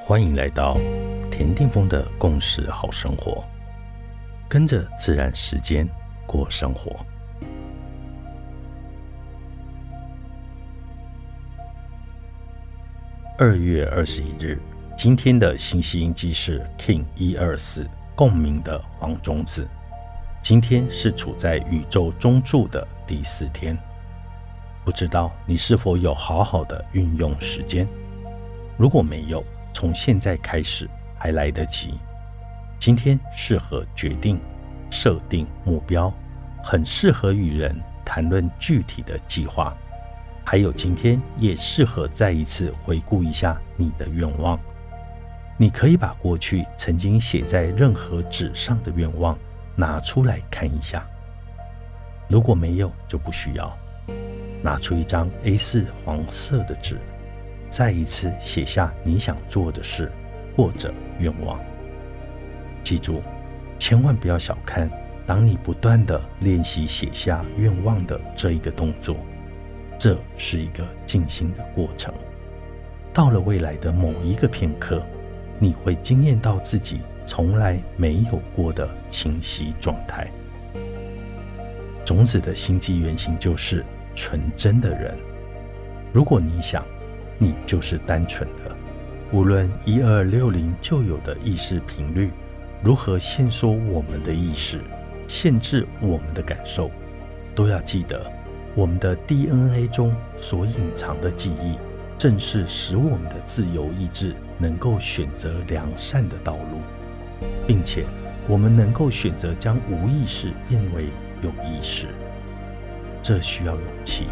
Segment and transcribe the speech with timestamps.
[0.00, 0.78] 欢迎来到
[1.30, 3.44] 田定峰的共识好生活，
[4.48, 5.86] 跟着自然时间
[6.26, 7.04] 过生活。
[13.36, 14.58] 二月二十一日，
[14.96, 19.68] 今天的星系印记是 King 一二四共鸣的黄种子。
[20.40, 23.76] 今天是处在宇宙中柱的第四天，
[24.84, 27.86] 不知道你是否有好好的运用时间？
[28.78, 31.94] 如果没有，从现在开始还来得及。
[32.78, 34.40] 今天适合决定、
[34.90, 36.12] 设定目标，
[36.62, 39.76] 很适合与人谈论具体的计划。
[40.44, 44.58] 还有今天也适合再一次回顾一下你的愿望。
[45.56, 49.36] 你可以把过去曾经写在任何纸上的愿望
[49.74, 51.04] 拿出来看一下。
[52.28, 53.76] 如果没有，就不需要。
[54.62, 56.96] 拿出一张 A4 黄色的纸。
[57.70, 60.10] 再一次写下你想做的事
[60.56, 61.60] 或者愿望。
[62.82, 63.20] 记住，
[63.78, 64.90] 千万不要小看
[65.26, 69.16] 当你不断的练习写下愿望的这一个动作，
[69.98, 72.12] 这是一个静心的过程。
[73.12, 75.02] 到了未来的某一个片刻，
[75.58, 80.26] 你会惊艳到自己从来没有过的清晰状态。
[82.04, 85.14] 种子的心机原型就是纯真的人。
[86.12, 86.82] 如果你想。
[87.38, 88.76] 你就是单纯的，
[89.32, 92.32] 无论一二六零就有的意识频率
[92.82, 94.80] 如何限缩我们的意识，
[95.28, 96.90] 限制我们的感受，
[97.54, 98.28] 都要记得，
[98.74, 101.78] 我们的 DNA 中所隐藏的记忆，
[102.18, 106.80] 正是使我们的自由意志能够选择良善的道路，
[107.66, 108.04] 并且
[108.48, 111.04] 我们能够选择将无意识变为
[111.42, 112.08] 有意识。
[113.22, 114.26] 这需要勇气，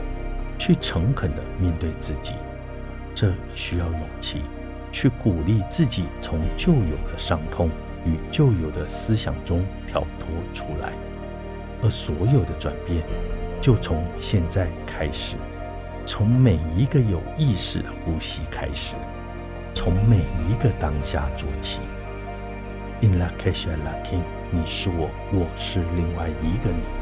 [0.59, 2.33] 去诚恳的面对自己。
[3.17, 4.43] 这需要勇气，
[4.93, 7.71] 去鼓励自己从旧有的伤痛
[8.05, 10.93] 与旧有的思想中跳脱出来，
[11.83, 13.03] 而所有的转变
[13.59, 15.37] 就从现在开始，
[16.05, 18.95] 从每一个有意识的呼吸开始，
[19.73, 21.81] 从每一个当下做起。
[23.01, 26.96] In la c a s h a la king，你是我，我是另外一个你。